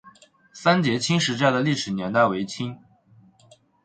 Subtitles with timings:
[0.51, 2.79] 三捷青石寨的历史年代为清。